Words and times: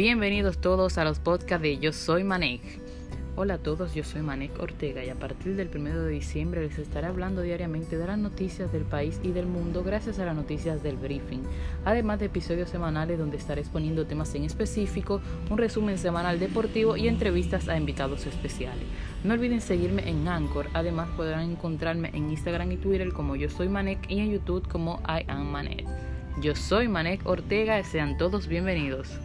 Bienvenidos 0.00 0.56
todos 0.56 0.96
a 0.96 1.04
los 1.04 1.18
podcasts 1.18 1.60
de 1.60 1.76
Yo 1.76 1.92
Soy 1.92 2.24
Manek. 2.24 2.62
Hola 3.36 3.54
a 3.54 3.58
todos, 3.58 3.94
yo 3.94 4.02
soy 4.02 4.22
Manek 4.22 4.58
Ortega 4.58 5.04
y 5.04 5.10
a 5.10 5.14
partir 5.14 5.56
del 5.56 5.68
1 5.68 6.04
de 6.04 6.08
diciembre 6.08 6.62
les 6.62 6.78
estaré 6.78 7.06
hablando 7.06 7.42
diariamente 7.42 7.98
de 7.98 8.06
las 8.06 8.16
noticias 8.16 8.72
del 8.72 8.84
país 8.84 9.20
y 9.22 9.32
del 9.32 9.44
mundo 9.44 9.84
gracias 9.84 10.18
a 10.18 10.24
las 10.24 10.34
noticias 10.34 10.82
del 10.82 10.96
briefing, 10.96 11.42
además 11.84 12.18
de 12.18 12.26
episodios 12.26 12.70
semanales 12.70 13.18
donde 13.18 13.36
estaré 13.36 13.60
exponiendo 13.60 14.06
temas 14.06 14.34
en 14.34 14.44
específico, 14.44 15.20
un 15.50 15.58
resumen 15.58 15.98
semanal 15.98 16.40
deportivo 16.40 16.96
y 16.96 17.06
entrevistas 17.06 17.68
a 17.68 17.76
invitados 17.76 18.24
especiales. 18.24 18.86
No 19.22 19.34
olviden 19.34 19.60
seguirme 19.60 20.08
en 20.08 20.26
Anchor, 20.26 20.68
además 20.72 21.10
podrán 21.14 21.42
encontrarme 21.42 22.08
en 22.14 22.30
Instagram 22.30 22.72
y 22.72 22.78
Twitter 22.78 23.12
como 23.12 23.36
Yo 23.36 23.50
Soy 23.50 23.68
Manek 23.68 24.10
y 24.10 24.20
en 24.20 24.30
YouTube 24.30 24.66
como 24.66 25.02
I 25.06 25.26
Am 25.28 25.44
Manek. 25.44 25.86
Yo 26.40 26.54
soy 26.54 26.88
Manek 26.88 27.26
Ortega 27.26 27.78
y 27.78 27.84
sean 27.84 28.16
todos 28.16 28.46
bienvenidos. 28.46 29.20